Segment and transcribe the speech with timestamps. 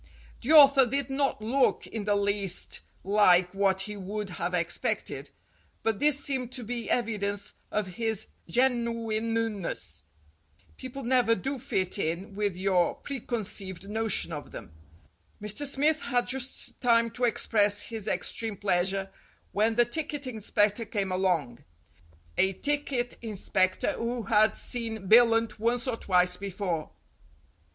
[0.41, 5.29] The author did not look in the least like what he would have expected,
[5.83, 10.01] but this seemed to be evidence of his genuineness.
[10.77, 14.49] People never do fit ONE HOUR OF FAME 185 in with your preconceived notion of
[14.49, 14.71] them.
[15.39, 15.67] Mr.
[15.67, 19.07] Smith had just time to express his extreme pleasure
[19.51, 21.63] when the ticket inspector came along
[22.39, 26.89] a ticket inspector who had seen Billunt once or twice before.